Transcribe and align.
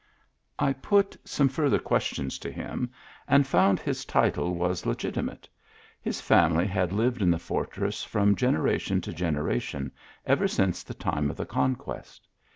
I 0.57 0.73
put 0.73 1.15
some 1.25 1.47
farther 1.47 1.77
questions 1.77 2.39
to 2.39 2.51
him, 2.51 2.89
and 3.27 3.45
found 3.45 3.79
his 3.79 4.03
title 4.03 4.55
was 4.55 4.87
legitimate. 4.87 5.47
His 6.01 6.19
family 6.19 6.65
had 6.65 6.91
lived 6.91 7.21
in 7.21 7.29
the 7.29 7.37
fortress 7.37 8.03
from 8.03 8.35
generation 8.35 8.99
to 9.01 9.13
generation 9.13 9.91
ever 10.25 10.47
since 10.47 10.81
the 10.81 10.95
time 10.95 11.29
of 11.29 11.37
the 11.37 11.45
conquest. 11.45 12.27